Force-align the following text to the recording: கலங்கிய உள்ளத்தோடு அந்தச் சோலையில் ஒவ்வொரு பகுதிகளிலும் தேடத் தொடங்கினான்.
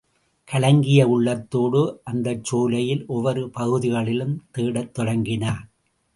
கலங்கிய 0.47 1.01
உள்ளத்தோடு 1.07 1.81
அந்தச் 2.03 2.43
சோலையில் 2.43 3.05
ஒவ்வொரு 3.07 3.49
பகுதிகளிலும் 3.49 4.35
தேடத் 4.51 4.93
தொடங்கினான். 4.93 5.63